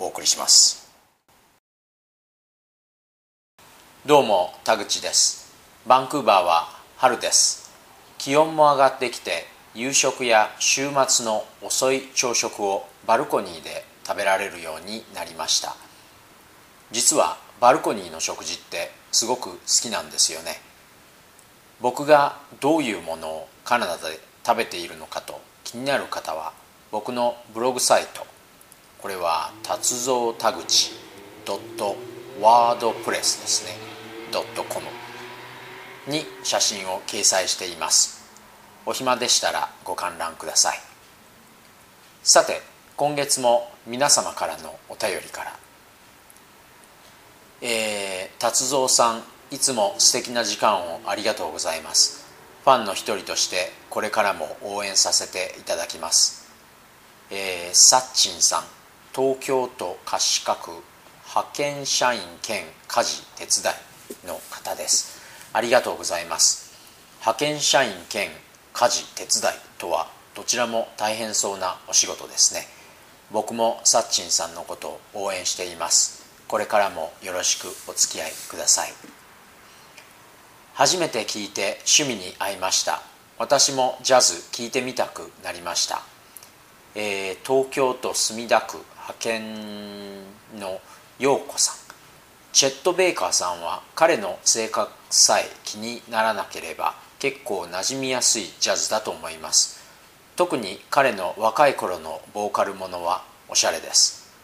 [0.00, 0.88] お送りします。
[4.06, 5.52] どうも田口です。
[5.88, 7.72] バンクーバーは春です。
[8.16, 15.74] 気温も上がってきて夕食や週末の遅い朝食をバルコニーで食べられるようになりました。
[16.92, 20.60] 実はバルコニーの食事ってすごく好きなんですよね。
[21.80, 26.52] 僕がどういうものをカナダで食べているのかと気になる方は
[26.92, 28.37] 僕のブログサイト
[28.98, 30.90] これは達蔵田口
[31.44, 31.96] ドット
[32.40, 33.76] ワードプレスですね。
[34.32, 34.86] ドットコム
[36.12, 38.26] に写真を掲載しています。
[38.86, 40.80] お暇でしたらご観覧ください。
[42.24, 42.60] さて
[42.96, 45.56] 今月も皆様からのお便りから。
[47.60, 49.22] えー、達蔵さん
[49.52, 52.26] いつも素敵な時間をありがとうございます。
[52.64, 56.48] ファンの一人としてこれからも応援させていただきます。
[57.30, 58.77] えー、サッチンさん。
[59.18, 60.70] 東京都葛飾区
[61.26, 63.72] 派遣社員兼家事手伝
[64.24, 65.20] いの方です
[65.52, 66.72] ありがとうございます。
[67.18, 68.30] 派遣社員兼
[68.72, 70.06] 家事手伝いとは
[70.36, 72.68] どちらも大変そうなお仕事ですね。
[73.32, 76.24] 僕もサッチンさんのことを応援しています。
[76.46, 78.92] これからもよろしくお付き合いください。
[80.74, 83.02] 初めて聞いて趣味に合いました。
[83.36, 86.02] 私もジャズ聴いてみたくなりました、
[87.00, 89.40] えー、東京都墨田区派遣
[90.58, 90.80] の
[91.20, 91.76] 陽子さん。
[92.52, 99.78] チェット・ベイカーさんは彼の性格さえ気にならなければ結構馴染みやすいジャズだと思います。
[100.34, 104.34] 特に彼の若い頃のボーカルものはおしゃれです。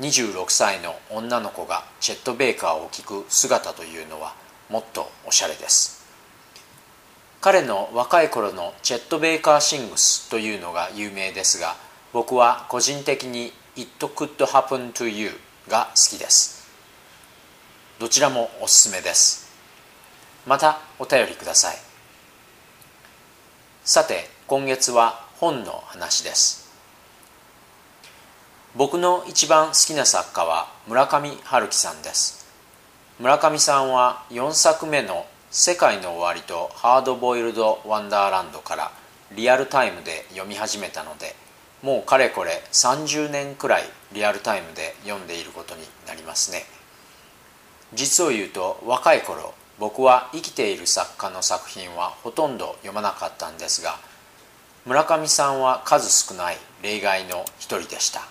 [0.00, 4.34] 26歳の女の子がチェット・ベイカーを聴く姿というのは
[4.68, 6.04] もっとおしゃれです。
[7.40, 11.76] 彼の若い頃のチェット・ベイカー・シングスというのが有名ですが
[12.14, 15.32] 僕は個人的に「It Could Happen to You」
[15.66, 16.68] が好きです。
[17.98, 19.50] どちらもおすすめです。
[20.46, 21.78] またお便りください。
[23.84, 26.70] さて今月は本の話です。
[28.76, 32.46] 僕の一番好きな作家は村上春樹さんです。
[33.18, 38.92] 村上さんは4作目の「世界の終わり」と「ハードボイルド・ワンダーランド」から
[39.32, 41.34] リアルタイムで読み始めたので
[41.84, 43.82] もうかれこれ30年くらい
[44.14, 46.62] リアルタイムで読んでいることになりますね。
[47.92, 53.98] 実を言うと若い頃僕は生きている作家の作品はほとんど読まなかったんですが
[54.86, 58.22] 村上さんは数少ない例外の一人でした。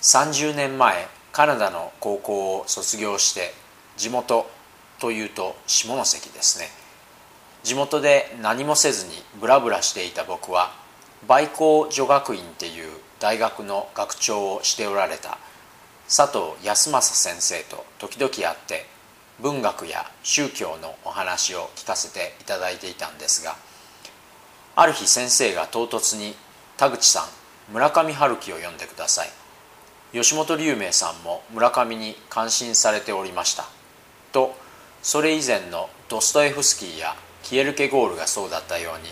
[0.00, 3.52] 30年前カナダの高校を卒業して
[3.98, 4.48] 地元
[4.98, 6.68] というと下関ですね。
[7.64, 10.83] 地元で何もせずにブラブラしていた僕は
[11.26, 15.38] 梅光女学院っていう大学の学長をしておられた
[16.06, 18.86] 佐藤康政先生と時々会って
[19.40, 23.56] 文学や宗教のお話を聞かせていただいていたんですが
[24.76, 26.36] ある日先生が唐突に
[26.76, 29.30] 「田口さん村上春樹を読んでください」
[30.12, 33.64] 吉本龍明さんも村上に感心されておりました。
[34.30, 34.54] と
[35.02, 39.10] それ以前のドストエフスキーやキエルケゴールがそうだったように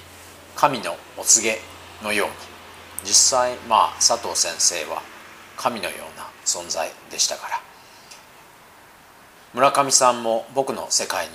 [0.56, 1.60] 神のお告げ
[2.02, 2.28] のよう。
[2.28, 5.02] に実際まあ佐藤先生は
[5.56, 7.60] 神のような存在でしたから。
[9.54, 11.32] 村上さんも僕の世界に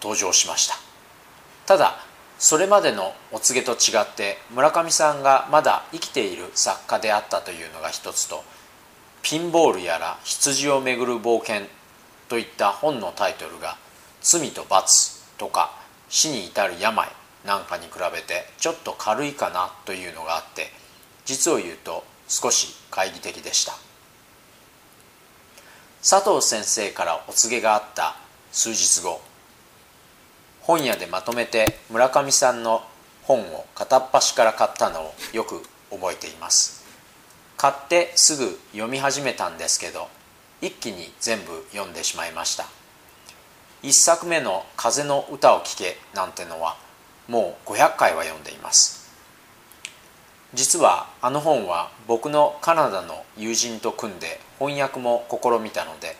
[0.00, 0.76] 登場しました。
[1.66, 1.98] ただ
[2.38, 8.44] それまでのお告げと違って村上さんがまだ生きている作家であったというのが一つと
[9.22, 11.66] ピンボールやら羊をめぐる冒険
[12.28, 13.76] といった本のタイトルが
[14.20, 15.72] 罪と罰とか
[16.08, 17.08] 死に至る病
[17.46, 20.70] なんかに比べてちょっと軽いかなというのがあって
[21.24, 23.72] 実を言うと少し懐疑的でした。
[26.08, 28.16] 佐藤先生からお告げがあった
[28.52, 29.20] 数日後
[30.60, 32.82] 本屋でまとめて村上さんの
[33.22, 36.84] 本を片っ端から買ったのをよく覚えています。
[37.56, 40.08] 買ってすぐ読み始めたんですけど
[40.60, 42.66] 一気に全部読んでしまいました。
[43.82, 46.76] 一作目の「風の歌を聴け」なんてのは
[47.28, 49.06] もう500回は読んでいます。
[50.54, 56.16] 実はあの本は僕のカナダの友人と組んで翻訳も試みたので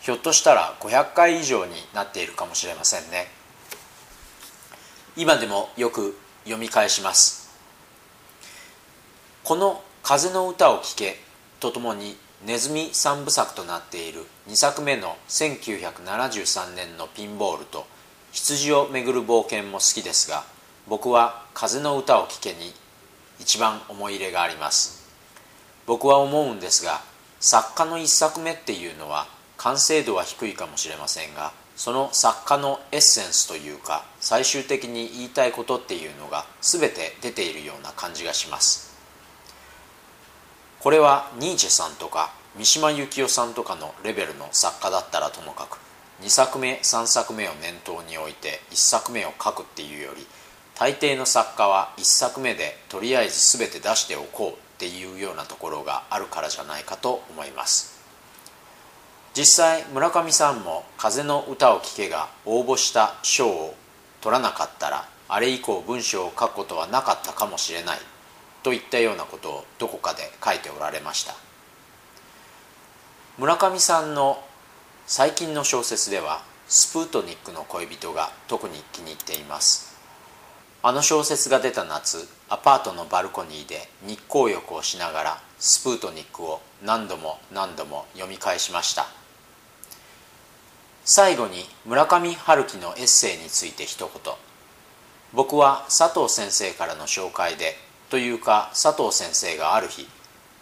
[0.00, 3.28] ひょっとしたら500回以上になっているかもしれませんね。
[5.16, 7.50] 今でもよく読み返します。
[9.44, 11.20] この「風の歌を聴け」
[11.60, 17.86] とともにネズミ三部作となっている2作目の1973年のピンボールと
[18.32, 20.44] 羊をめぐる冒険も好きですが
[20.88, 22.74] 僕は「風の歌を聴け」に
[23.38, 25.02] 一番思い入れがあります。
[25.84, 27.02] 僕は思うんですが
[27.40, 29.26] 作家の一作目っていうのは
[29.58, 38.92] 完成度は低いかもしれませんがその作家のエッセンスというか最終的に言いたいことっていうのが全て出ているような感じがします。
[40.80, 45.78] これはニーチェさんとか三島由紀夫さんとかのレベルの作家だったらともかく
[46.22, 50.26] 2作目3作目を念頭に置いて1作目を書くっていうより
[50.78, 58.00] 大抵の作家は1作目でとりあえず全て出しておこうっていうようなところがあるからじゃないかと思います。
[59.34, 63.74] 実際村上さんも「風の歌を聴け」が応募した賞を
[64.20, 67.98] 取らなかったらあれ以降文章を書くことはなかったかもしれない
[68.62, 71.34] といったようなことをどこかで書いておられました。
[73.38, 74.44] 村上さんの
[75.06, 79.92] 最近の小説ではスプートニックの恋人が特に気に入っています。
[80.82, 89.06] あの小説が出た夏アパートのバルコニーで日光浴をしながらスプートニックを何度も何度も読み返しました。
[91.04, 94.34] 最後に村上春樹のエッセイについて一言。
[95.34, 97.76] 僕は佐藤先生からの紹介で
[98.08, 100.06] というか佐藤先生がある日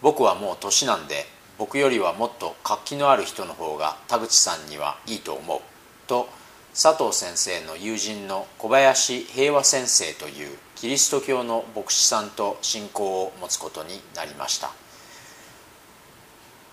[0.01, 1.25] 僕はもう年なんで
[1.61, 5.59] 僕よりはもっと活気のある人の方が田口さんにはいいと思う。
[6.07, 6.27] と
[6.73, 14.71] 佐藤先生の友人の小林平和先生というキリスト教の牧師さんと信仰を持つことになりました。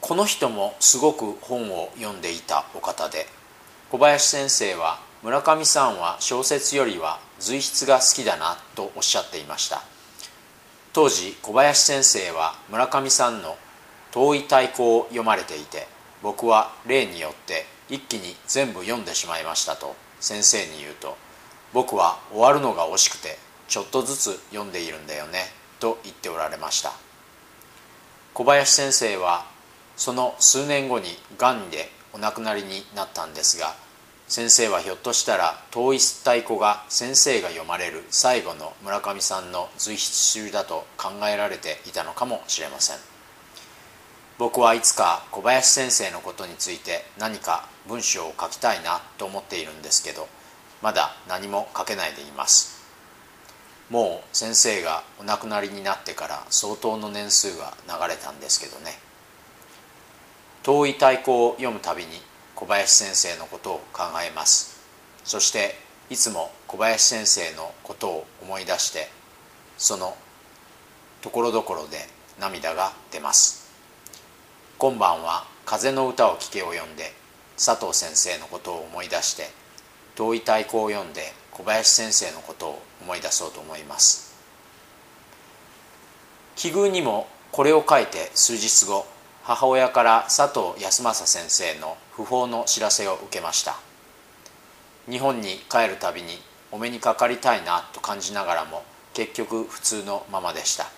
[0.01, 3.27] この人もすごく本を読んでいたお方で
[3.91, 9.83] 小林先生は村上さんは小説よりは随筆が好きだなとおっしゃっていました。
[10.95, 13.59] 当時小林先生は村上さんの
[14.19, 15.87] 「遠い太鼓」を読まれていて
[16.25, 21.17] 僕は例によって一気に全部読んでしまいましたと先生に言うと
[21.73, 23.39] 僕は終わるのが惜しくて
[23.69, 26.93] ちょっとずつ読んでいるんだよねと言っておられました。
[28.35, 29.47] 小林先生は
[29.97, 33.77] その数年後にがんでお亡くなりになったんですが
[34.27, 43.18] 先生はひょっとしたら「遠い太鼓」が先生が読まれる最後の村上さんの随筆集だと考えられていたのかもしれません。
[44.39, 50.29] 僕はいつか小林先生のことについて何か文章を書きたいなと思っているんですけど
[50.81, 52.79] まだ何も書けないでいます。
[53.91, 58.93] もう先生がお亡くなりになってから相当の年数が流れたんですけどね。
[60.63, 62.11] 遠い太鼓を読むたびに
[62.55, 64.79] 小林先生のことを考えます。
[65.25, 65.75] そして
[66.11, 69.09] いつも小林先生のことを思い出して
[69.79, 70.17] その
[71.23, 72.07] ところどころで
[72.39, 73.68] 涙が出ます。
[74.79, 77.13] 今晩は「風の歌を聴け」を読んで
[77.57, 79.51] 佐藤先生のことを思い出して
[80.15, 84.33] 遠い太鼓を読んで小林先生のことを思い出そうと思います。
[86.55, 89.05] 奇遇にもこれを書いて数日後
[89.43, 93.77] 母親から佐藤康政先生の訃報の知らせを受けました。
[95.11, 100.98] 日本に帰るたびにお目にかかりたいなと感じながらも結局普通のままでした。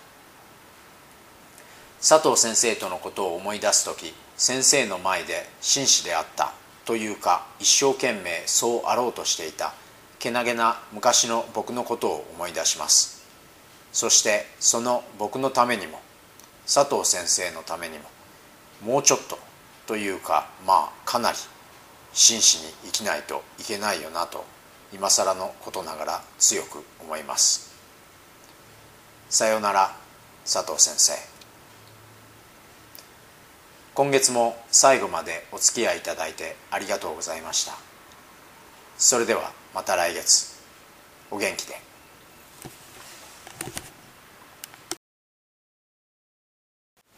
[2.01, 6.51] 佐藤先生とのことを思い出す時先生の前で紳士であった
[6.83, 9.75] というか一生懸命そうあろうとしていた
[10.17, 13.21] けなげな昔の僕のことを思い出します。
[13.93, 15.99] そしてその僕のためにも
[16.65, 18.05] 佐藤先生のためにも
[18.83, 19.37] もうちょっと
[19.85, 21.37] というかまあかなり
[22.13, 24.43] 真摯に生きないといけないよなと
[24.91, 27.75] 今更のことながら強く思います。
[29.29, 29.95] さようなら
[30.45, 31.30] 佐藤先生。
[33.93, 37.73] 今月も最後までお付き合いいただいてありがとうございました。
[38.97, 40.61] それではまた来月。
[41.29, 41.75] お元気で。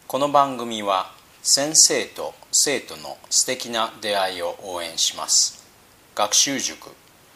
[0.07, 1.11] この番組は
[1.43, 5.63] 先生と生徒の素敵な出会いを応援します。
[6.15, 6.89] 学習塾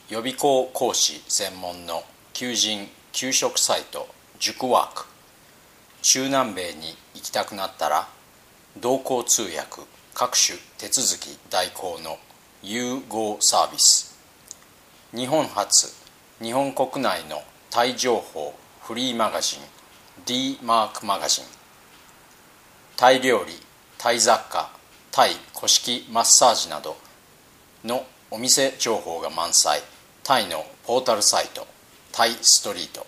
[0.09, 2.03] 予備校講師専門の
[2.33, 4.07] 求人・給食サイト
[4.39, 5.05] 塾ワーク。
[6.01, 8.16] 中南米に行きたくなったら
[8.79, 12.19] 同行通訳各種手続き代行の
[12.61, 14.15] 融合サービス。
[15.15, 15.95] 日本初
[16.41, 17.41] 日本国内の
[17.71, 18.53] タイ情報
[18.83, 19.59] フリーマガジン
[20.25, 21.45] D マークマガジン。
[22.95, 23.53] タイ料理
[23.97, 24.69] タイ雑貨
[25.11, 26.97] タイ古式マッサージなど
[27.83, 29.81] のお店情報が満載。
[30.23, 31.65] タイのポータルサイト
[32.11, 33.07] タイストリート。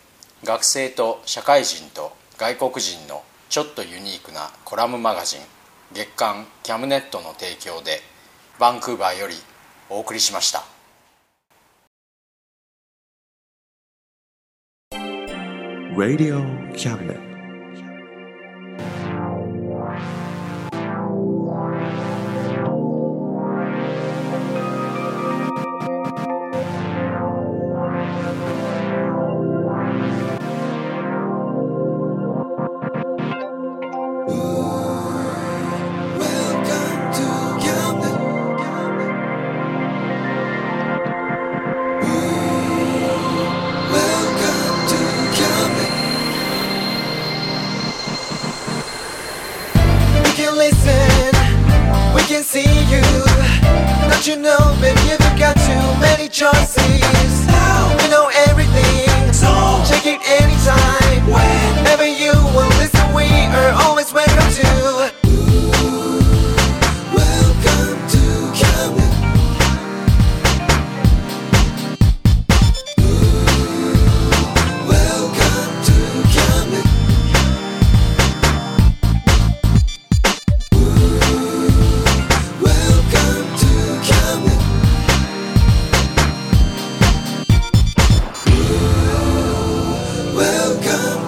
[0.43, 5.41] 学生と社会人と外国人のちょっとユニークなコラムマガジン
[5.93, 7.99] 月刊キャムネットの提供で
[8.59, 9.35] バンクーバーより
[9.89, 10.63] お送りしました
[15.95, 16.41] Radio
[16.73, 17.30] Cabinet.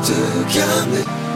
[0.04, 1.33] Welcome to come.